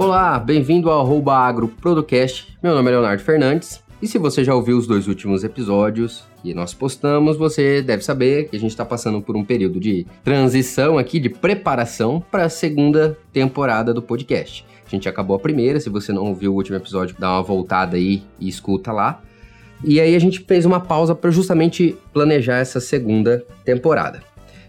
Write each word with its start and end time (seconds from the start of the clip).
Olá, 0.00 0.38
bem-vindo 0.38 0.88
ao 0.88 1.02
Arroba 1.02 1.34
Agro 1.34 1.68
Producast. 1.68 2.56
Meu 2.62 2.74
nome 2.74 2.88
é 2.88 2.92
Leonardo 2.92 3.22
Fernandes. 3.22 3.84
E 4.00 4.08
se 4.08 4.16
você 4.16 4.42
já 4.42 4.54
ouviu 4.54 4.78
os 4.78 4.86
dois 4.86 5.06
últimos 5.06 5.44
episódios 5.44 6.24
que 6.40 6.54
nós 6.54 6.72
postamos, 6.72 7.36
você 7.36 7.82
deve 7.82 8.02
saber 8.02 8.48
que 8.48 8.56
a 8.56 8.58
gente 8.58 8.70
está 8.70 8.82
passando 8.82 9.20
por 9.20 9.36
um 9.36 9.44
período 9.44 9.78
de 9.78 10.06
transição 10.24 10.96
aqui, 10.96 11.20
de 11.20 11.28
preparação 11.28 12.18
para 12.18 12.44
a 12.44 12.48
segunda 12.48 13.18
temporada 13.30 13.92
do 13.92 14.00
podcast. 14.00 14.64
A 14.86 14.88
gente 14.88 15.06
acabou 15.06 15.36
a 15.36 15.38
primeira, 15.38 15.78
se 15.78 15.90
você 15.90 16.14
não 16.14 16.24
ouviu 16.24 16.54
o 16.54 16.56
último 16.56 16.78
episódio, 16.78 17.14
dá 17.18 17.32
uma 17.32 17.42
voltada 17.42 17.98
aí 17.98 18.22
e 18.40 18.48
escuta 18.48 18.92
lá. 18.92 19.20
E 19.84 20.00
aí 20.00 20.16
a 20.16 20.18
gente 20.18 20.40
fez 20.40 20.64
uma 20.64 20.80
pausa 20.80 21.14
para 21.14 21.30
justamente 21.30 21.94
planejar 22.10 22.56
essa 22.56 22.80
segunda 22.80 23.44
temporada. 23.66 24.22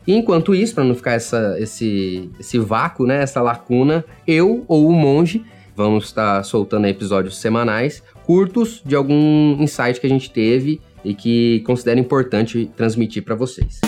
E 0.06 0.14
enquanto 0.14 0.56
isso, 0.56 0.74
para 0.74 0.84
não 0.84 0.96
ficar 0.96 1.14
essa, 1.14 1.56
esse, 1.60 2.30
esse 2.40 2.58
vácuo, 2.58 3.06
né, 3.06 3.22
essa 3.22 3.42
lacuna, 3.42 4.04
eu 4.26 4.66
ou 4.68 4.88
o 4.88 4.94
monge 4.94 5.46
vamos 5.76 6.06
estar 6.06 6.44
soltando 6.44 6.86
episódios 6.88 7.38
semanais 7.38 8.04
curtos 8.24 8.82
de 8.86 8.96
algum 8.96 9.62
insight 9.62 10.00
que 10.00 10.06
a 10.06 10.10
gente 10.10 10.30
teve 10.30 10.80
e 11.04 11.14
que 11.14 11.62
considero 11.62 12.00
importante 12.00 12.70
transmitir 12.76 13.24
para 13.24 13.36
vocês. 13.36 13.80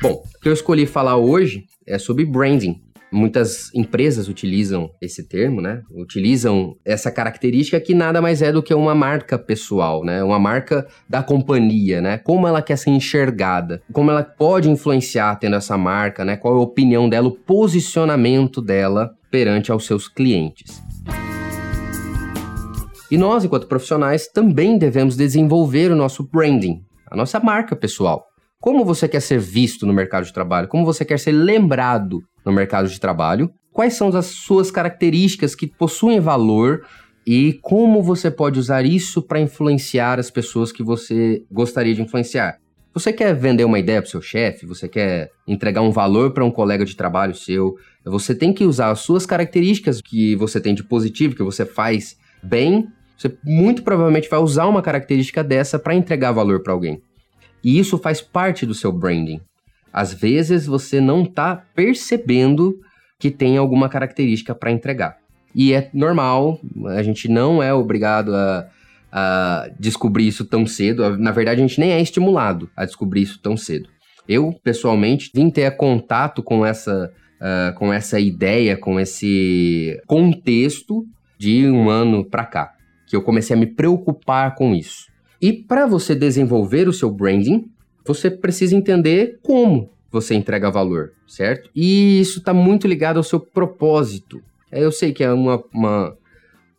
Bom, 0.00 0.22
o 0.34 0.40
que 0.40 0.48
eu 0.48 0.52
escolhi 0.52 0.86
falar 0.86 1.16
hoje 1.16 1.66
é 1.86 1.98
sobre 1.98 2.24
branding. 2.24 2.80
Muitas 3.10 3.74
empresas 3.74 4.28
utilizam 4.28 4.90
esse 5.00 5.26
termo, 5.26 5.62
né? 5.62 5.82
Utilizam 5.90 6.76
essa 6.84 7.10
característica 7.10 7.80
que 7.80 7.94
nada 7.94 8.20
mais 8.20 8.42
é 8.42 8.52
do 8.52 8.62
que 8.62 8.74
uma 8.74 8.94
marca 8.94 9.38
pessoal, 9.38 10.04
né? 10.04 10.22
Uma 10.22 10.38
marca 10.38 10.86
da 11.08 11.22
companhia, 11.22 12.02
né? 12.02 12.18
Como 12.18 12.46
ela 12.46 12.60
quer 12.60 12.76
ser 12.76 12.90
enxergada, 12.90 13.82
como 13.92 14.10
ela 14.10 14.22
pode 14.22 14.70
influenciar 14.70 15.36
tendo 15.36 15.56
essa 15.56 15.78
marca, 15.78 16.22
né? 16.22 16.36
Qual 16.36 16.54
é 16.54 16.58
a 16.58 16.62
opinião 16.62 17.08
dela, 17.08 17.28
o 17.28 17.32
posicionamento 17.32 18.60
dela 18.60 19.14
perante 19.30 19.72
aos 19.72 19.86
seus 19.86 20.06
clientes. 20.06 20.82
E 23.10 23.16
nós, 23.16 23.42
enquanto 23.42 23.66
profissionais, 23.66 24.28
também 24.28 24.76
devemos 24.76 25.16
desenvolver 25.16 25.90
o 25.90 25.96
nosso 25.96 26.22
branding, 26.22 26.82
a 27.10 27.16
nossa 27.16 27.40
marca 27.40 27.74
pessoal. 27.74 28.27
Como 28.60 28.84
você 28.84 29.08
quer 29.08 29.20
ser 29.20 29.38
visto 29.38 29.86
no 29.86 29.92
mercado 29.92 30.24
de 30.24 30.32
trabalho? 30.32 30.66
Como 30.66 30.84
você 30.84 31.04
quer 31.04 31.18
ser 31.18 31.30
lembrado 31.30 32.22
no 32.44 32.52
mercado 32.52 32.88
de 32.88 32.98
trabalho? 32.98 33.50
Quais 33.72 33.94
são 33.94 34.08
as 34.08 34.26
suas 34.26 34.68
características 34.68 35.54
que 35.54 35.68
possuem 35.68 36.18
valor 36.18 36.84
e 37.24 37.52
como 37.62 38.02
você 38.02 38.32
pode 38.32 38.58
usar 38.58 38.84
isso 38.84 39.22
para 39.22 39.40
influenciar 39.40 40.18
as 40.18 40.28
pessoas 40.28 40.72
que 40.72 40.82
você 40.82 41.44
gostaria 41.52 41.94
de 41.94 42.02
influenciar? 42.02 42.58
Você 42.92 43.12
quer 43.12 43.32
vender 43.32 43.64
uma 43.64 43.78
ideia 43.78 44.02
para 44.02 44.10
seu 44.10 44.20
chefe? 44.20 44.66
Você 44.66 44.88
quer 44.88 45.30
entregar 45.46 45.82
um 45.82 45.92
valor 45.92 46.32
para 46.32 46.44
um 46.44 46.50
colega 46.50 46.84
de 46.84 46.96
trabalho 46.96 47.36
seu? 47.36 47.76
Você 48.04 48.34
tem 48.34 48.52
que 48.52 48.64
usar 48.64 48.90
as 48.90 48.98
suas 48.98 49.24
características 49.24 50.00
que 50.02 50.34
você 50.34 50.60
tem 50.60 50.74
de 50.74 50.82
positivo, 50.82 51.36
que 51.36 51.44
você 51.44 51.64
faz 51.64 52.16
bem. 52.42 52.88
Você 53.16 53.38
muito 53.44 53.84
provavelmente 53.84 54.28
vai 54.28 54.40
usar 54.40 54.66
uma 54.66 54.82
característica 54.82 55.44
dessa 55.44 55.78
para 55.78 55.94
entregar 55.94 56.32
valor 56.32 56.60
para 56.60 56.72
alguém. 56.72 57.00
E 57.62 57.78
isso 57.78 57.98
faz 57.98 58.20
parte 58.20 58.64
do 58.64 58.74
seu 58.74 58.92
branding. 58.92 59.40
Às 59.92 60.12
vezes 60.12 60.66
você 60.66 61.00
não 61.00 61.22
está 61.22 61.56
percebendo 61.74 62.78
que 63.18 63.30
tem 63.30 63.56
alguma 63.56 63.88
característica 63.88 64.54
para 64.54 64.70
entregar. 64.70 65.16
E 65.54 65.72
é 65.72 65.90
normal, 65.92 66.60
a 66.86 67.02
gente 67.02 67.28
não 67.28 67.62
é 67.62 67.72
obrigado 67.72 68.34
a, 68.34 68.68
a 69.10 69.70
descobrir 69.78 70.26
isso 70.28 70.44
tão 70.44 70.66
cedo. 70.66 71.18
Na 71.18 71.32
verdade, 71.32 71.60
a 71.60 71.66
gente 71.66 71.80
nem 71.80 71.92
é 71.92 72.00
estimulado 72.00 72.70
a 72.76 72.84
descobrir 72.84 73.22
isso 73.22 73.40
tão 73.40 73.56
cedo. 73.56 73.88
Eu, 74.28 74.54
pessoalmente, 74.62 75.30
vim 75.34 75.50
ter 75.50 75.74
contato 75.76 76.42
com 76.42 76.64
essa, 76.64 77.10
uh, 77.40 77.74
com 77.76 77.92
essa 77.92 78.20
ideia, 78.20 78.76
com 78.76 79.00
esse 79.00 80.00
contexto 80.06 81.04
de 81.38 81.66
um 81.68 81.88
ano 81.88 82.24
para 82.24 82.44
cá, 82.44 82.74
que 83.08 83.16
eu 83.16 83.22
comecei 83.22 83.56
a 83.56 83.58
me 83.58 83.66
preocupar 83.66 84.54
com 84.54 84.74
isso. 84.74 85.06
E 85.40 85.52
para 85.52 85.86
você 85.86 86.14
desenvolver 86.14 86.88
o 86.88 86.92
seu 86.92 87.10
branding, 87.10 87.70
você 88.04 88.30
precisa 88.30 88.74
entender 88.74 89.38
como 89.42 89.90
você 90.10 90.34
entrega 90.34 90.70
valor, 90.70 91.12
certo? 91.26 91.70
E 91.74 92.20
isso 92.20 92.38
está 92.38 92.52
muito 92.54 92.86
ligado 92.88 93.18
ao 93.18 93.22
seu 93.22 93.38
propósito. 93.38 94.42
É, 94.70 94.82
eu 94.82 94.90
sei 94.90 95.12
que 95.12 95.22
é 95.22 95.32
uma, 95.32 95.62
uma, 95.72 96.16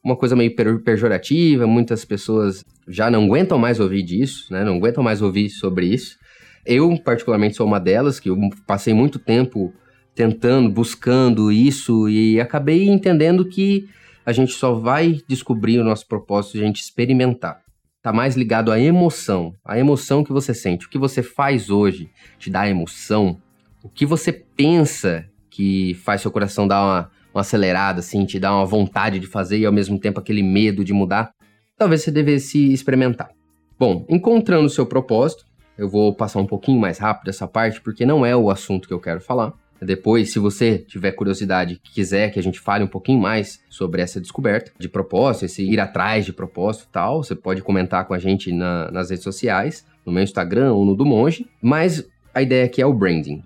uma 0.03 0.15
coisa 0.15 0.35
meio 0.35 0.53
pejorativa, 0.83 1.67
muitas 1.67 2.03
pessoas 2.03 2.65
já 2.87 3.09
não 3.09 3.25
aguentam 3.25 3.57
mais 3.57 3.79
ouvir 3.79 4.03
disso, 4.03 4.51
né? 4.51 4.63
Não 4.63 4.75
aguentam 4.75 5.03
mais 5.03 5.21
ouvir 5.21 5.49
sobre 5.49 5.85
isso. 5.85 6.17
Eu, 6.65 6.97
particularmente, 6.99 7.55
sou 7.55 7.65
uma 7.65 7.79
delas, 7.79 8.19
que 8.19 8.29
eu 8.29 8.37
passei 8.67 8.93
muito 8.93 9.19
tempo 9.19 9.73
tentando, 10.13 10.69
buscando 10.69 11.51
isso 11.51 12.09
e 12.09 12.41
acabei 12.41 12.89
entendendo 12.89 13.45
que 13.45 13.87
a 14.25 14.33
gente 14.33 14.51
só 14.51 14.73
vai 14.73 15.21
descobrir 15.27 15.79
o 15.79 15.83
nosso 15.83 16.07
propósito 16.07 16.53
se 16.53 16.57
a 16.63 16.65
gente 16.65 16.81
experimentar. 16.81 17.61
Tá 18.01 18.13
mais 18.13 18.37
ligado 18.37 18.71
à 18.71 18.79
emoção, 18.79 19.53
a 19.65 19.77
emoção 19.77 20.23
que 20.23 20.31
você 20.31 20.53
sente. 20.53 20.85
O 20.85 20.89
que 20.89 20.97
você 20.97 21.21
faz 21.21 21.69
hoje 21.69 22.09
te 22.37 22.49
dá 22.49 22.69
emoção. 22.69 23.41
O 23.83 23.89
que 23.89 24.05
você 24.05 24.31
pensa 24.31 25.25
que 25.49 25.93
faz 25.95 26.21
seu 26.21 26.31
coração 26.31 26.65
dar 26.65 26.81
uma, 26.81 27.11
uma 27.33 27.41
acelerada, 27.41 27.99
assim, 27.99 28.25
te 28.25 28.39
dá 28.39 28.55
uma 28.55 28.65
vontade 28.65 29.19
de 29.19 29.27
fazer 29.27 29.59
e 29.59 29.65
ao 29.65 29.73
mesmo 29.73 29.99
tempo 29.99 30.17
aquele 30.17 30.41
medo 30.41 30.85
de 30.85 30.93
mudar. 30.93 31.31
Talvez 31.77 32.01
você 32.01 32.09
devesse 32.11 32.71
experimentar. 32.71 33.31
Bom, 33.77 34.05
encontrando 34.07 34.67
o 34.67 34.69
seu 34.69 34.85
propósito, 34.85 35.43
eu 35.77 35.89
vou 35.89 36.15
passar 36.15 36.39
um 36.39 36.47
pouquinho 36.47 36.79
mais 36.79 36.97
rápido 36.99 37.27
essa 37.27 37.47
parte 37.47 37.81
porque 37.81 38.05
não 38.05 38.25
é 38.25 38.33
o 38.33 38.49
assunto 38.49 38.87
que 38.87 38.93
eu 38.93 38.99
quero 39.01 39.19
falar. 39.19 39.53
Depois, 39.81 40.31
se 40.31 40.39
você 40.39 40.77
tiver 40.77 41.11
curiosidade, 41.13 41.79
quiser 41.81 42.31
que 42.31 42.39
a 42.39 42.43
gente 42.43 42.59
fale 42.59 42.83
um 42.83 42.87
pouquinho 42.87 43.19
mais 43.19 43.61
sobre 43.69 44.01
essa 44.01 44.19
descoberta 44.19 44.71
de 44.77 44.89
propósito, 44.89 45.45
esse 45.45 45.63
ir 45.63 45.79
atrás 45.79 46.25
de 46.25 46.33
propósito 46.33 46.85
e 46.89 46.91
tal, 46.91 47.23
você 47.23 47.35
pode 47.35 47.61
comentar 47.61 48.05
com 48.05 48.13
a 48.13 48.19
gente 48.19 48.51
na, 48.51 48.91
nas 48.91 49.09
redes 49.09 49.23
sociais, 49.23 49.85
no 50.05 50.11
meu 50.11 50.23
Instagram 50.23 50.73
ou 50.73 50.85
no 50.85 50.95
do 50.95 51.05
Monge. 51.05 51.47
Mas 51.61 52.05
a 52.33 52.41
ideia 52.41 52.65
aqui 52.65 52.81
é 52.81 52.85
o 52.85 52.93
branding. 52.93 53.43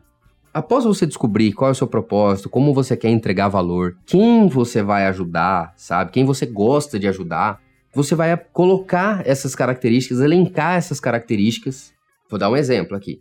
Após 0.53 0.83
você 0.83 1.07
descobrir 1.07 1.51
qual 1.53 1.69
é 1.69 1.71
o 1.71 1.75
seu 1.75 1.87
propósito, 1.87 2.47
como 2.47 2.73
você 2.73 2.95
quer 2.95 3.09
entregar 3.09 3.47
valor, 3.47 3.97
quem 4.05 4.47
você 4.47 4.83
vai 4.83 5.07
ajudar, 5.07 5.73
sabe? 5.75 6.11
Quem 6.11 6.25
você 6.25 6.45
gosta 6.45 6.99
de 6.99 7.07
ajudar, 7.07 7.59
você 7.93 8.13
vai 8.13 8.37
colocar 8.51 9.27
essas 9.27 9.55
características, 9.55 10.19
elencar 10.19 10.75
essas 10.75 10.99
características. 10.99 11.91
Vou 12.29 12.39
dar 12.39 12.49
um 12.49 12.57
exemplo 12.57 12.95
aqui. 12.95 13.19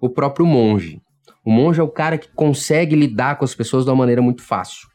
O 0.00 0.08
próprio 0.08 0.46
monge. 0.46 1.00
O 1.48 1.50
monge 1.50 1.80
é 1.80 1.82
o 1.82 1.88
cara 1.88 2.18
que 2.18 2.28
consegue 2.34 2.94
lidar 2.94 3.38
com 3.38 3.44
as 3.46 3.54
pessoas 3.54 3.82
de 3.86 3.90
uma 3.90 3.96
maneira 3.96 4.20
muito 4.20 4.42
fácil. 4.42 4.86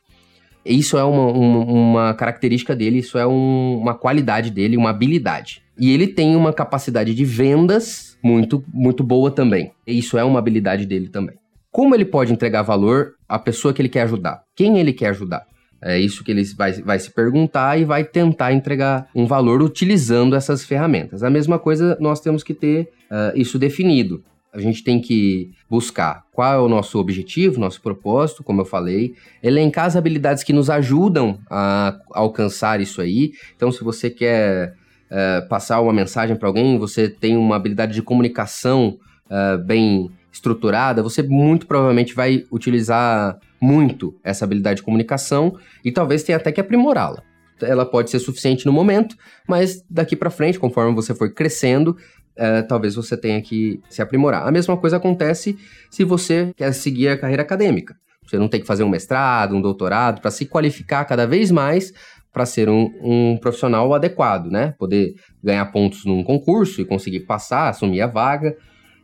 Isso 0.64 0.96
é 0.96 1.04
uma, 1.04 1.32
uma, 1.32 1.66
uma 1.66 2.14
característica 2.14 2.76
dele, 2.76 3.00
isso 3.00 3.18
é 3.18 3.26
um, 3.26 3.80
uma 3.80 3.96
qualidade 3.96 4.52
dele, 4.52 4.78
uma 4.78 4.92
habilidade. 4.92 5.64
E 5.80 5.92
ele 5.92 6.06
tem 6.06 6.36
uma 6.36 6.54
capacidade 6.54 7.16
de 7.16 7.26
vendas 7.26 8.20
muito, 8.24 8.64
muito 8.72 9.04
boa 9.04 9.32
também. 9.32 9.72
E 9.88 9.98
isso 9.98 10.16
é 10.16 10.24
uma 10.24 10.38
habilidade 10.38 10.86
dele 10.86 11.10
também. 11.10 11.36
Como 11.72 11.96
ele 11.96 12.06
pode 12.06 12.32
entregar 12.32 12.62
valor 12.62 13.16
à 13.28 13.40
pessoa 13.40 13.74
que 13.74 13.82
ele 13.82 13.90
quer 13.90 14.04
ajudar? 14.04 14.44
Quem 14.56 14.78
ele 14.78 14.94
quer 14.94 15.08
ajudar? 15.08 15.48
É 15.82 15.98
isso 15.98 16.24
que 16.24 16.30
ele 16.30 16.44
vai, 16.56 16.72
vai 16.74 17.00
se 17.00 17.10
perguntar 17.10 17.80
e 17.80 17.84
vai 17.84 18.04
tentar 18.04 18.54
entregar 18.54 19.10
um 19.16 19.26
valor 19.26 19.64
utilizando 19.64 20.36
essas 20.36 20.64
ferramentas. 20.64 21.24
A 21.24 21.32
mesma 21.32 21.58
coisa 21.58 21.98
nós 22.00 22.20
temos 22.20 22.44
que 22.44 22.54
ter 22.54 22.92
uh, 23.10 23.36
isso 23.36 23.58
definido. 23.58 24.24
A 24.54 24.60
gente 24.60 24.84
tem 24.84 25.02
que 25.02 25.52
buscar 25.68 26.24
qual 26.32 26.54
é 26.54 26.60
o 26.60 26.70
nosso 26.70 27.00
objetivo, 27.00 27.60
nosso 27.60 27.82
propósito, 27.82 28.44
como 28.44 28.62
eu 28.62 28.66
falei, 28.66 29.16
elencar 29.42 29.86
as 29.86 29.96
habilidades 29.96 30.44
que 30.44 30.54
nos 30.54 30.70
ajudam 30.70 31.40
a 31.50 32.00
alcançar 32.12 32.80
isso 32.80 33.02
aí. 33.02 33.34
Então, 33.56 33.72
se 33.72 33.84
você 33.84 34.12
quer 34.12 34.76
uh, 35.10 35.48
passar 35.50 35.82
uma 35.82 35.92
mensagem 35.92 36.36
para 36.36 36.48
alguém, 36.48 36.78
você 36.78 37.10
tem 37.10 37.36
uma 37.36 37.56
habilidade 37.56 37.94
de 37.94 38.04
comunicação 38.04 39.00
uh, 39.26 39.58
bem 39.64 40.12
estruturada, 40.32 41.02
você 41.02 41.24
muito 41.24 41.66
provavelmente 41.66 42.14
vai 42.14 42.44
utilizar 42.52 43.40
muito 43.60 44.16
essa 44.24 44.46
habilidade 44.46 44.78
de 44.78 44.84
comunicação 44.84 45.58
e 45.84 45.92
talvez 45.92 46.24
tenha 46.24 46.38
até 46.38 46.52
que 46.52 46.62
aprimorá-la 46.62 47.24
ela 47.62 47.86
pode 47.86 48.10
ser 48.10 48.20
suficiente 48.20 48.66
no 48.66 48.74
momento, 48.74 49.16
mas 49.48 49.84
daqui 49.90 50.16
para 50.16 50.30
frente, 50.30 50.60
conforme 50.60 50.94
você 50.94 51.14
for 51.14 51.32
crescendo, 51.34 51.96
é, 52.36 52.62
talvez 52.62 52.96
você 52.96 53.16
tenha 53.16 53.42
que 53.42 53.80
se 53.90 54.02
aprimorar. 54.02 54.48
A 54.48 54.52
mesma 54.52 54.76
coisa 54.78 54.98
acontece 54.98 55.58
se 55.90 56.04
você 56.04 56.52
quer 56.56 56.72
seguir 56.74 57.10
a 57.10 57.18
carreira 57.18 57.44
acadêmica. 57.44 57.96
Você 58.26 58.38
não 58.38 58.48
tem 58.48 58.62
que 58.62 58.68
fazer 58.68 58.84
um 58.84 58.90
mestrado, 58.90 59.56
um 59.56 59.62
doutorado, 59.62 60.22
para 60.22 60.32
se 60.32 60.46
qualificar 60.46 61.06
cada 61.06 61.28
vez 61.28 61.52
mais 61.52 61.94
para 62.32 62.46
ser 62.48 62.68
um, 62.68 62.90
um, 63.02 63.38
profissional 63.38 63.94
adequado, 63.94 64.50
né? 64.50 64.74
Poder 64.80 65.14
ganhar 65.44 65.66
pontos 65.68 66.04
num 66.04 66.24
concurso 66.24 66.82
e 66.82 66.86
conseguir 66.86 67.22
passar, 67.22 67.70
assumir 67.70 68.02
a 68.02 68.08
vaga. 68.08 68.58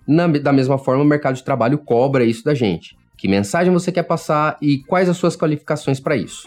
Na, 0.07 0.25
da 0.25 0.51
mesma 0.51 0.79
forma, 0.79 1.03
o 1.03 1.05
mercado 1.05 1.35
de 1.35 1.43
trabalho 1.43 1.77
cobra 1.77 2.23
isso 2.23 2.43
da 2.43 2.55
gente. 2.55 2.97
Que 3.19 3.27
mensagem 3.27 3.73
você 3.73 3.91
quer 3.91 4.03
passar 4.03 4.57
e 4.61 4.77
quais 4.77 5.09
as 5.09 5.17
suas 5.17 5.35
qualificações 5.35 5.99
para 5.99 6.15
isso? 6.15 6.45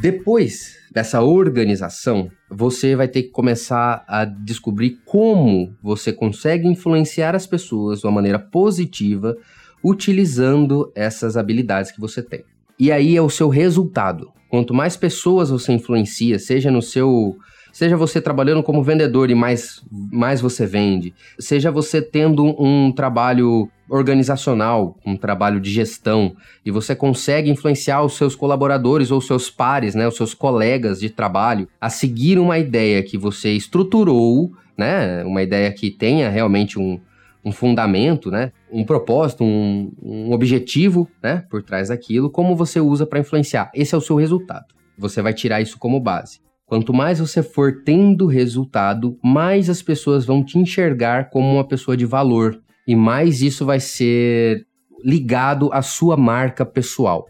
Depois 0.00 0.76
dessa 0.92 1.20
organização, 1.20 2.30
você 2.48 2.94
vai 2.94 3.08
ter 3.08 3.24
que 3.24 3.30
começar 3.30 4.04
a 4.06 4.24
descobrir 4.24 5.00
como 5.04 5.74
você 5.82 6.12
consegue 6.12 6.68
influenciar 6.68 7.34
as 7.34 7.48
pessoas 7.48 8.00
de 8.00 8.06
uma 8.06 8.12
maneira 8.12 8.38
positiva 8.38 9.36
utilizando 9.82 10.92
essas 10.94 11.36
habilidades 11.36 11.90
que 11.90 12.00
você 12.00 12.22
tem. 12.22 12.44
E 12.78 12.92
aí 12.92 13.16
é 13.16 13.22
o 13.22 13.28
seu 13.28 13.48
resultado. 13.48 14.30
Quanto 14.48 14.72
mais 14.72 14.96
pessoas 14.96 15.50
você 15.50 15.72
influencia, 15.72 16.38
seja 16.38 16.70
no 16.70 16.80
seu 16.80 17.36
Seja 17.76 17.94
você 17.94 18.22
trabalhando 18.22 18.62
como 18.62 18.82
vendedor 18.82 19.28
e 19.30 19.34
mais, 19.34 19.84
mais 20.10 20.40
você 20.40 20.64
vende, 20.64 21.14
seja 21.38 21.70
você 21.70 22.00
tendo 22.00 22.42
um 22.58 22.90
trabalho 22.90 23.68
organizacional, 23.88 24.96
um 25.04 25.16
trabalho 25.16 25.60
de 25.60 25.70
gestão, 25.70 26.34
e 26.64 26.70
você 26.70 26.94
consegue 26.94 27.50
influenciar 27.50 28.02
os 28.02 28.16
seus 28.16 28.34
colaboradores 28.34 29.10
ou 29.10 29.20
seus 29.20 29.50
pares, 29.50 29.94
né, 29.94 30.06
os 30.06 30.16
seus 30.16 30.34
colegas 30.34 31.00
de 31.00 31.10
trabalho, 31.10 31.68
a 31.80 31.88
seguir 31.88 32.38
uma 32.38 32.58
ideia 32.58 33.02
que 33.02 33.16
você 33.16 33.52
estruturou, 33.52 34.52
né, 34.76 35.24
uma 35.24 35.42
ideia 35.42 35.70
que 35.72 35.90
tenha 35.90 36.28
realmente 36.28 36.78
um, 36.78 37.00
um 37.44 37.52
fundamento, 37.52 38.30
né, 38.30 38.52
um 38.70 38.84
propósito, 38.84 39.44
um, 39.44 39.92
um 40.02 40.32
objetivo, 40.32 41.08
né, 41.22 41.44
por 41.48 41.62
trás 41.62 41.88
daquilo, 41.88 42.30
como 42.30 42.56
você 42.56 42.80
usa 42.80 43.06
para 43.06 43.20
influenciar. 43.20 43.70
Esse 43.74 43.94
é 43.94 43.98
o 43.98 44.00
seu 44.00 44.16
resultado. 44.16 44.66
Você 44.98 45.22
vai 45.22 45.32
tirar 45.32 45.60
isso 45.60 45.78
como 45.78 46.00
base. 46.00 46.40
Quanto 46.66 46.92
mais 46.92 47.20
você 47.20 47.44
for 47.44 47.82
tendo 47.84 48.26
resultado, 48.26 49.16
mais 49.22 49.70
as 49.70 49.80
pessoas 49.80 50.26
vão 50.26 50.42
te 50.44 50.58
enxergar 50.58 51.30
como 51.30 51.48
uma 51.48 51.62
pessoa 51.62 51.96
de 51.96 52.04
valor 52.04 52.60
e 52.86 52.94
mais 52.94 53.42
isso 53.42 53.64
vai 53.64 53.80
ser 53.80 54.66
ligado 55.04 55.70
à 55.72 55.82
sua 55.82 56.16
marca 56.16 56.64
pessoal. 56.64 57.26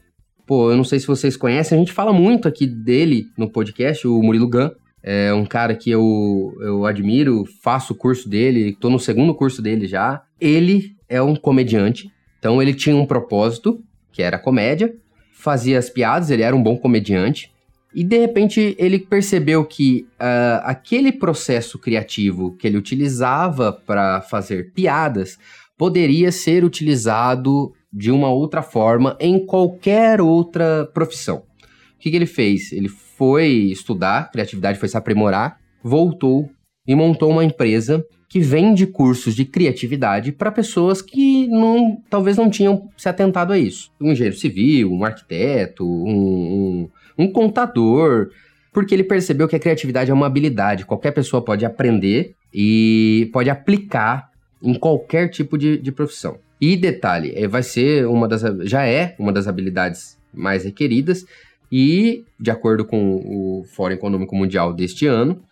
Pô, 0.47 0.71
eu 0.71 0.77
não 0.77 0.85
sei 0.85 1.01
se 1.01 1.07
vocês 1.07 1.37
conhecem, 1.37 1.77
a 1.77 1.79
gente 1.79 1.93
fala 1.93 2.13
muito 2.13 2.47
aqui 2.47 2.67
dele 2.67 3.27
no 3.37 3.51
podcast, 3.51 4.07
o 4.07 4.23
Murilo 4.23 4.49
Gun. 4.49 4.71
É 5.03 5.33
um 5.33 5.45
cara 5.45 5.75
que 5.75 5.91
eu, 5.91 6.53
eu 6.61 6.85
admiro, 6.85 7.45
faço 7.63 7.93
o 7.93 7.97
curso 7.97 8.29
dele, 8.29 8.77
tô 8.81 8.91
no 8.91 8.99
segundo 8.99 9.35
curso 9.35 9.63
dele 9.63 9.87
já. 9.87 10.23
Ele 10.41 10.97
é 11.09 11.23
um 11.23 11.37
comediante, 11.37 12.11
então 12.39 12.61
ele 12.61 12.75
tinha 12.75 12.97
um 12.97 13.07
propósito, 13.07 13.81
que 14.13 14.23
era 14.23 14.39
comédia, 14.39 14.95
fazia 15.33 15.79
as 15.79 15.89
piadas, 15.89 16.31
ele 16.31 16.43
era 16.43 16.57
um 16.57 16.63
bom 16.63 16.77
comediante, 16.77 17.53
e 17.97 18.05
de 18.05 18.19
repente 18.19 18.77
ele 18.79 18.99
percebeu 18.99 19.65
que 19.65 20.07
uh, 20.21 20.61
aquele 20.65 21.11
processo 21.11 21.79
criativo 21.79 22.55
que 22.59 22.67
ele 22.67 22.77
utilizava 22.77 23.73
para 23.73 24.21
fazer 24.21 24.71
piadas 24.75 25.39
poderia 25.79 26.31
ser 26.31 26.63
utilizado 26.63 27.73
de 27.91 28.11
uma 28.11 28.29
outra 28.29 28.61
forma 28.61 29.17
em 29.19 29.45
qualquer 29.47 30.21
outra 30.21 30.85
profissão. 30.93 31.39
O 31.39 31.99
que, 31.99 32.11
que 32.11 32.17
ele 32.17 32.27
fez? 32.27 32.71
Ele 32.71 32.89
foi 32.89 33.47
estudar 33.47 34.31
criatividade, 34.31 34.79
foi 34.79 34.91
se 34.91 34.97
aprimorar, 34.99 35.59
voltou 35.83 36.51
e 36.87 36.95
montou 36.95 37.31
uma 37.31 37.45
empresa 37.45 38.05
que 38.29 38.41
vende 38.41 38.87
cursos 38.87 39.35
de 39.35 39.47
criatividade 39.47 40.33
para 40.33 40.53
pessoas 40.53 41.01
que 41.01 41.47
não, 41.47 42.03
talvez 42.11 42.37
não 42.37 42.51
tinham 42.51 42.91
se 42.95 43.09
atentado 43.09 43.55
a 43.55 43.59
isso. 43.59 43.91
Um 43.99 44.13
engenheiro 44.13 44.37
civil, 44.37 44.93
um 44.93 45.03
arquiteto, 45.03 45.87
um, 45.87 46.91
um 47.19 47.31
contador, 47.31 48.31
porque 48.73 48.95
ele 48.95 49.05
percebeu 49.05 49.49
que 49.49 49.57
a 49.57 49.61
criatividade 49.61 50.11
é 50.11 50.15
uma 50.15 50.27
habilidade, 50.27 50.85
qualquer 50.85 51.13
pessoa 51.13 51.45
pode 51.45 51.65
aprender 51.65 52.35
e 52.53 53.31
pode 53.33 53.51
aplicar 53.51 54.31
em 54.63 54.75
qualquer 54.75 55.29
tipo 55.29 55.57
de, 55.57 55.79
de 55.79 55.93
profissão. 55.93 56.39
E 56.61 56.77
detalhe, 56.77 57.33
é, 57.35 57.47
vai 57.47 57.63
ser 57.63 58.07
uma 58.07 58.27
das 58.27 58.43
já 58.69 58.87
é 58.87 59.15
uma 59.19 59.33
das 59.33 59.47
habilidades 59.47 60.19
mais 60.33 60.65
requeridas 60.65 61.25
e 61.71 62.25
de 62.39 62.51
acordo 62.51 62.85
com 62.85 63.17
o 63.17 63.65
Fórum 63.65 63.95
Econômico 63.95 64.35
Mundial 64.35 64.73
deste 64.73 65.07
ano, 65.07 65.43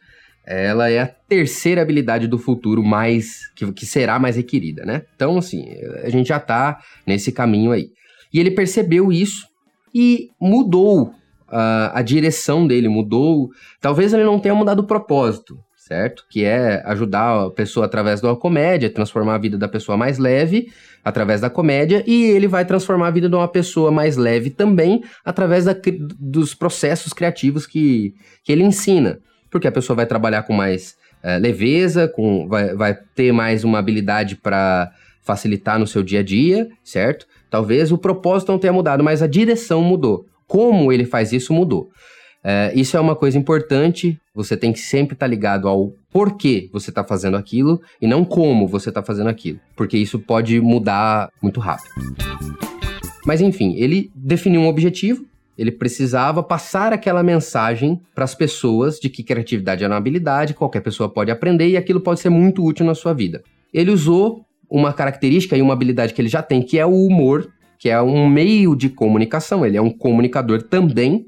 ela 0.46 0.90
é 0.90 1.00
a 1.00 1.06
terceira 1.06 1.82
habilidade 1.82 2.26
do 2.26 2.38
futuro 2.38 2.82
mais 2.82 3.48
que, 3.54 3.70
que 3.72 3.86
será 3.86 4.18
mais 4.18 4.36
requerida, 4.36 4.84
né? 4.84 5.02
Então, 5.16 5.38
assim, 5.38 5.66
a 6.02 6.10
gente 6.10 6.28
já 6.28 6.36
está 6.36 6.80
nesse 7.06 7.32
caminho 7.32 7.72
aí. 7.72 7.90
E 8.32 8.38
ele 8.38 8.50
percebeu 8.50 9.10
isso 9.10 9.48
e 9.94 10.30
mudou 10.40 11.14
a, 11.54 12.00
a 12.00 12.02
direção 12.02 12.66
dele 12.66 12.88
mudou. 12.88 13.50
Talvez 13.80 14.12
ele 14.12 14.24
não 14.24 14.40
tenha 14.40 14.54
mudado 14.54 14.80
o 14.80 14.86
propósito, 14.86 15.56
certo? 15.76 16.24
Que 16.28 16.44
é 16.44 16.82
ajudar 16.84 17.46
a 17.46 17.50
pessoa 17.50 17.86
através 17.86 18.20
da 18.20 18.34
comédia, 18.34 18.90
transformar 18.90 19.36
a 19.36 19.38
vida 19.38 19.56
da 19.56 19.68
pessoa 19.68 19.96
mais 19.96 20.18
leve 20.18 20.72
através 21.04 21.42
da 21.42 21.50
comédia, 21.50 22.02
e 22.06 22.24
ele 22.24 22.48
vai 22.48 22.64
transformar 22.64 23.08
a 23.08 23.10
vida 23.10 23.28
de 23.28 23.36
uma 23.36 23.46
pessoa 23.46 23.90
mais 23.90 24.16
leve 24.16 24.48
também 24.48 25.04
através 25.22 25.66
da, 25.66 25.76
dos 26.18 26.54
processos 26.54 27.12
criativos 27.12 27.66
que, 27.66 28.14
que 28.42 28.50
ele 28.50 28.64
ensina. 28.64 29.20
Porque 29.50 29.68
a 29.68 29.72
pessoa 29.72 29.94
vai 29.94 30.06
trabalhar 30.06 30.44
com 30.44 30.54
mais 30.54 30.96
é, 31.22 31.38
leveza, 31.38 32.08
com, 32.08 32.48
vai, 32.48 32.74
vai 32.74 32.98
ter 33.14 33.32
mais 33.32 33.64
uma 33.64 33.78
habilidade 33.78 34.34
para 34.34 34.90
facilitar 35.22 35.78
no 35.78 35.86
seu 35.86 36.02
dia 36.02 36.20
a 36.20 36.22
dia, 36.22 36.68
certo? 36.82 37.26
Talvez 37.50 37.92
o 37.92 37.98
propósito 37.98 38.50
não 38.50 38.58
tenha 38.58 38.72
mudado, 38.72 39.04
mas 39.04 39.22
a 39.22 39.26
direção 39.26 39.82
mudou 39.82 40.26
como 40.54 40.92
ele 40.92 41.04
faz 41.04 41.32
isso 41.32 41.52
mudou. 41.52 41.88
É, 42.44 42.72
isso 42.76 42.96
é 42.96 43.00
uma 43.00 43.16
coisa 43.16 43.36
importante, 43.36 44.16
você 44.32 44.56
tem 44.56 44.72
que 44.72 44.78
sempre 44.78 45.14
estar 45.14 45.26
tá 45.26 45.30
ligado 45.30 45.66
ao 45.66 45.92
porquê 46.12 46.70
você 46.72 46.90
está 46.90 47.02
fazendo 47.02 47.36
aquilo 47.36 47.82
e 48.00 48.06
não 48.06 48.24
como 48.24 48.68
você 48.68 48.88
está 48.88 49.02
fazendo 49.02 49.28
aquilo, 49.28 49.58
porque 49.74 49.98
isso 49.98 50.16
pode 50.16 50.60
mudar 50.60 51.28
muito 51.42 51.58
rápido. 51.58 51.90
Mas 53.26 53.40
enfim, 53.40 53.74
ele 53.76 54.12
definiu 54.14 54.60
um 54.60 54.68
objetivo, 54.68 55.26
ele 55.58 55.72
precisava 55.72 56.40
passar 56.40 56.92
aquela 56.92 57.24
mensagem 57.24 58.00
para 58.14 58.22
as 58.22 58.36
pessoas 58.36 59.00
de 59.00 59.08
que 59.08 59.24
criatividade 59.24 59.82
é 59.82 59.88
uma 59.88 59.96
habilidade, 59.96 60.54
qualquer 60.54 60.82
pessoa 60.82 61.08
pode 61.08 61.32
aprender 61.32 61.68
e 61.68 61.76
aquilo 61.76 62.00
pode 62.00 62.20
ser 62.20 62.30
muito 62.30 62.64
útil 62.64 62.86
na 62.86 62.94
sua 62.94 63.12
vida. 63.12 63.42
Ele 63.72 63.90
usou 63.90 64.44
uma 64.70 64.92
característica 64.92 65.56
e 65.56 65.62
uma 65.62 65.72
habilidade 65.72 66.14
que 66.14 66.20
ele 66.20 66.28
já 66.28 66.42
tem, 66.42 66.62
que 66.62 66.78
é 66.78 66.86
o 66.86 66.94
humor, 66.94 67.50
que 67.78 67.88
é 67.88 68.00
um 68.00 68.28
meio 68.28 68.74
de 68.74 68.88
comunicação, 68.88 69.64
ele 69.64 69.76
é 69.76 69.82
um 69.82 69.90
comunicador 69.90 70.62
também. 70.62 71.24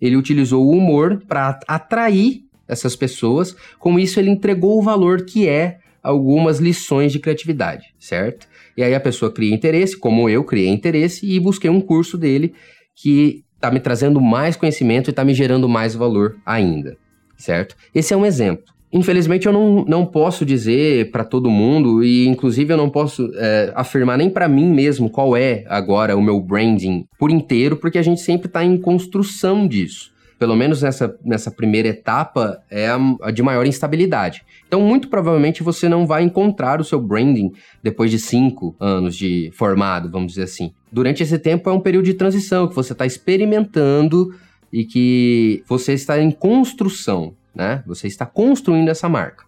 Ele 0.00 0.16
utilizou 0.16 0.64
o 0.64 0.70
humor 0.70 1.22
para 1.26 1.58
atrair 1.66 2.42
essas 2.68 2.94
pessoas, 2.94 3.56
com 3.78 3.98
isso 3.98 4.20
ele 4.20 4.30
entregou 4.30 4.78
o 4.78 4.82
valor 4.82 5.24
que 5.24 5.48
é 5.48 5.78
algumas 6.02 6.58
lições 6.58 7.12
de 7.12 7.18
criatividade, 7.18 7.86
certo? 7.98 8.46
E 8.76 8.82
aí 8.82 8.94
a 8.94 9.00
pessoa 9.00 9.32
cria 9.32 9.54
interesse, 9.54 9.98
como 9.98 10.28
eu 10.28 10.44
criei 10.44 10.68
interesse 10.68 11.26
e 11.26 11.40
busquei 11.40 11.70
um 11.70 11.80
curso 11.80 12.16
dele 12.16 12.54
que 12.94 13.42
está 13.54 13.70
me 13.70 13.80
trazendo 13.80 14.20
mais 14.20 14.54
conhecimento 14.54 15.08
e 15.08 15.10
está 15.10 15.24
me 15.24 15.34
gerando 15.34 15.68
mais 15.68 15.94
valor 15.94 16.36
ainda, 16.46 16.96
certo? 17.36 17.74
Esse 17.94 18.14
é 18.14 18.16
um 18.16 18.24
exemplo. 18.24 18.77
Infelizmente, 18.92 19.46
eu 19.46 19.52
não, 19.52 19.84
não 19.84 20.06
posso 20.06 20.46
dizer 20.46 21.10
para 21.10 21.24
todo 21.24 21.50
mundo, 21.50 22.02
e 22.02 22.26
inclusive 22.26 22.72
eu 22.72 22.76
não 22.76 22.88
posso 22.88 23.30
é, 23.34 23.72
afirmar 23.74 24.16
nem 24.16 24.30
para 24.30 24.48
mim 24.48 24.66
mesmo 24.66 25.10
qual 25.10 25.36
é 25.36 25.64
agora 25.68 26.16
o 26.16 26.22
meu 26.22 26.40
branding 26.40 27.06
por 27.18 27.30
inteiro, 27.30 27.76
porque 27.76 27.98
a 27.98 28.02
gente 28.02 28.20
sempre 28.20 28.46
está 28.46 28.64
em 28.64 28.78
construção 28.78 29.68
disso. 29.68 30.10
Pelo 30.38 30.54
menos 30.54 30.82
nessa, 30.82 31.18
nessa 31.24 31.50
primeira 31.50 31.88
etapa, 31.88 32.62
é 32.70 32.88
a, 32.88 32.98
a 33.22 33.30
de 33.30 33.42
maior 33.42 33.66
instabilidade. 33.66 34.42
Então, 34.66 34.80
muito 34.80 35.08
provavelmente, 35.08 35.64
você 35.64 35.88
não 35.88 36.06
vai 36.06 36.22
encontrar 36.22 36.80
o 36.80 36.84
seu 36.84 37.00
branding 37.00 37.52
depois 37.82 38.10
de 38.10 38.18
cinco 38.18 38.74
anos 38.78 39.16
de 39.16 39.50
formado, 39.52 40.08
vamos 40.08 40.32
dizer 40.32 40.44
assim. 40.44 40.72
Durante 40.90 41.22
esse 41.22 41.38
tempo, 41.38 41.68
é 41.68 41.72
um 41.72 41.80
período 41.80 42.04
de 42.04 42.14
transição 42.14 42.68
que 42.68 42.74
você 42.74 42.92
está 42.92 43.04
experimentando 43.04 44.32
e 44.72 44.84
que 44.84 45.62
você 45.66 45.92
está 45.92 46.20
em 46.20 46.30
construção 46.30 47.34
né? 47.58 47.82
Você 47.84 48.06
está 48.06 48.24
construindo 48.24 48.88
essa 48.88 49.08
marca. 49.08 49.44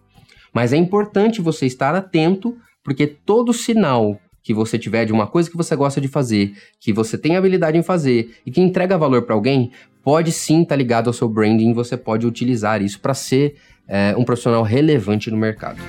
Mas 0.53 0.73
é 0.73 0.77
importante 0.77 1.41
você 1.41 1.65
estar 1.65 1.95
atento, 1.95 2.57
porque 2.83 3.07
todo 3.07 3.53
sinal 3.53 4.19
que 4.43 4.53
você 4.53 4.77
tiver 4.77 5.05
de 5.05 5.13
uma 5.13 5.27
coisa 5.27 5.49
que 5.49 5.55
você 5.55 5.75
gosta 5.75 6.01
de 6.01 6.09
fazer, 6.09 6.53
que 6.79 6.91
você 6.91 7.17
tem 7.17 7.37
habilidade 7.37 7.77
em 7.77 7.83
fazer 7.83 8.35
e 8.45 8.51
que 8.51 8.59
entrega 8.59 8.97
valor 8.97 9.21
para 9.21 9.33
alguém, 9.33 9.71
pode 10.03 10.31
sim 10.31 10.63
estar 10.63 10.73
tá 10.73 10.75
ligado 10.75 11.07
ao 11.07 11.13
seu 11.13 11.29
branding. 11.29 11.73
Você 11.73 11.95
pode 11.95 12.27
utilizar 12.27 12.81
isso 12.81 12.99
para 12.99 13.13
ser 13.13 13.55
é, 13.87 14.13
um 14.17 14.25
profissional 14.25 14.63
relevante 14.63 15.31
no 15.31 15.37
mercado. 15.37 15.79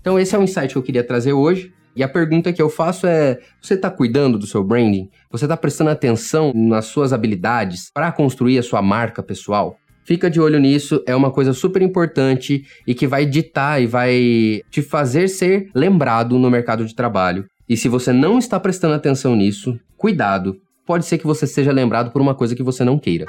Então, 0.00 0.18
esse 0.18 0.34
é 0.34 0.38
o 0.38 0.42
insight 0.42 0.72
que 0.72 0.78
eu 0.78 0.82
queria 0.82 1.04
trazer 1.04 1.32
hoje. 1.32 1.72
E 1.98 2.02
a 2.04 2.08
pergunta 2.08 2.52
que 2.52 2.62
eu 2.62 2.70
faço 2.70 3.08
é: 3.08 3.40
você 3.60 3.74
está 3.74 3.90
cuidando 3.90 4.38
do 4.38 4.46
seu 4.46 4.62
branding? 4.62 5.10
Você 5.32 5.46
está 5.46 5.56
prestando 5.56 5.90
atenção 5.90 6.52
nas 6.54 6.84
suas 6.84 7.12
habilidades 7.12 7.90
para 7.92 8.12
construir 8.12 8.56
a 8.56 8.62
sua 8.62 8.80
marca 8.80 9.20
pessoal? 9.20 9.76
Fica 10.04 10.30
de 10.30 10.40
olho 10.40 10.60
nisso, 10.60 11.02
é 11.06 11.14
uma 11.14 11.32
coisa 11.32 11.52
super 11.52 11.82
importante 11.82 12.64
e 12.86 12.94
que 12.94 13.06
vai 13.06 13.26
ditar 13.26 13.82
e 13.82 13.86
vai 13.86 14.62
te 14.70 14.80
fazer 14.80 15.28
ser 15.28 15.70
lembrado 15.74 16.38
no 16.38 16.48
mercado 16.48 16.86
de 16.86 16.94
trabalho. 16.94 17.44
E 17.68 17.76
se 17.76 17.88
você 17.88 18.12
não 18.12 18.38
está 18.38 18.60
prestando 18.60 18.94
atenção 18.94 19.34
nisso, 19.34 19.78
cuidado, 19.96 20.56
pode 20.86 21.04
ser 21.04 21.18
que 21.18 21.26
você 21.26 21.48
seja 21.48 21.72
lembrado 21.72 22.12
por 22.12 22.22
uma 22.22 22.34
coisa 22.34 22.54
que 22.54 22.62
você 22.62 22.84
não 22.84 22.96
queira. 22.96 23.26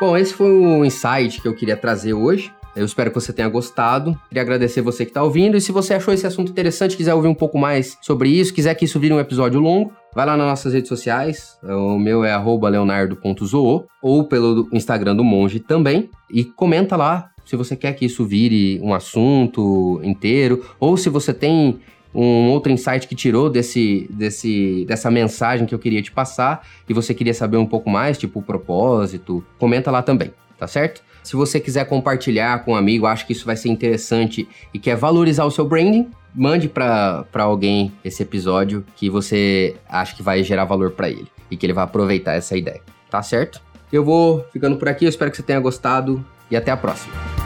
Bom, 0.00 0.16
esse 0.16 0.34
foi 0.34 0.50
o 0.50 0.84
insight 0.84 1.40
que 1.40 1.46
eu 1.46 1.54
queria 1.54 1.76
trazer 1.76 2.14
hoje. 2.14 2.52
Eu 2.80 2.86
espero 2.86 3.10
que 3.10 3.20
você 3.20 3.30
tenha 3.30 3.46
gostado. 3.46 4.18
Queria 4.28 4.40
agradecer 4.40 4.80
você 4.80 5.04
que 5.04 5.10
está 5.10 5.22
ouvindo. 5.22 5.54
E 5.54 5.60
se 5.60 5.70
você 5.70 5.92
achou 5.92 6.14
esse 6.14 6.26
assunto 6.26 6.50
interessante, 6.50 6.96
quiser 6.96 7.12
ouvir 7.12 7.28
um 7.28 7.34
pouco 7.34 7.58
mais 7.58 7.98
sobre 8.00 8.30
isso, 8.30 8.54
quiser 8.54 8.74
que 8.74 8.86
isso 8.86 8.98
vire 8.98 9.12
um 9.12 9.20
episódio 9.20 9.60
longo, 9.60 9.92
vai 10.14 10.24
lá 10.24 10.34
nas 10.34 10.46
nossas 10.46 10.72
redes 10.72 10.88
sociais. 10.88 11.58
O 11.62 11.98
meu 11.98 12.24
é 12.24 12.34
leonardo.zoo 12.34 13.84
ou 14.00 14.24
pelo 14.24 14.66
Instagram 14.72 15.14
do 15.14 15.22
Monge 15.22 15.60
também. 15.60 16.08
E 16.30 16.42
comenta 16.42 16.96
lá 16.96 17.30
se 17.44 17.54
você 17.54 17.76
quer 17.76 17.92
que 17.92 18.06
isso 18.06 18.24
vire 18.24 18.80
um 18.80 18.94
assunto 18.94 20.00
inteiro 20.02 20.64
ou 20.80 20.96
se 20.96 21.10
você 21.10 21.34
tem 21.34 21.80
um 22.14 22.48
outro 22.48 22.72
insight 22.72 23.06
que 23.06 23.14
tirou 23.14 23.50
desse, 23.50 24.08
desse, 24.10 24.86
dessa 24.86 25.10
mensagem 25.10 25.66
que 25.66 25.74
eu 25.74 25.78
queria 25.78 26.00
te 26.00 26.10
passar 26.10 26.66
e 26.88 26.94
você 26.94 27.12
queria 27.12 27.34
saber 27.34 27.58
um 27.58 27.66
pouco 27.66 27.90
mais, 27.90 28.16
tipo 28.16 28.38
o 28.38 28.42
propósito, 28.42 29.44
comenta 29.58 29.90
lá 29.90 30.02
também, 30.02 30.32
tá 30.58 30.66
certo? 30.66 31.02
Se 31.22 31.36
você 31.36 31.60
quiser 31.60 31.84
compartilhar 31.86 32.64
com 32.64 32.72
um 32.72 32.76
amigo, 32.76 33.06
acho 33.06 33.26
que 33.26 33.32
isso 33.32 33.46
vai 33.46 33.56
ser 33.56 33.68
interessante 33.68 34.48
e 34.72 34.78
quer 34.78 34.96
valorizar 34.96 35.44
o 35.44 35.50
seu 35.50 35.66
branding, 35.66 36.10
mande 36.34 36.68
para 36.68 37.26
alguém 37.34 37.92
esse 38.04 38.22
episódio 38.22 38.84
que 38.96 39.10
você 39.10 39.76
acha 39.88 40.14
que 40.14 40.22
vai 40.22 40.42
gerar 40.42 40.64
valor 40.64 40.92
para 40.92 41.08
ele 41.08 41.28
e 41.50 41.56
que 41.56 41.66
ele 41.66 41.72
vai 41.72 41.84
aproveitar 41.84 42.34
essa 42.34 42.56
ideia, 42.56 42.80
tá 43.10 43.22
certo? 43.22 43.60
Eu 43.92 44.04
vou 44.04 44.44
ficando 44.52 44.76
por 44.76 44.88
aqui, 44.88 45.04
eu 45.04 45.08
espero 45.08 45.30
que 45.30 45.36
você 45.36 45.42
tenha 45.42 45.60
gostado 45.60 46.24
e 46.50 46.56
até 46.56 46.70
a 46.70 46.76
próxima. 46.76 47.39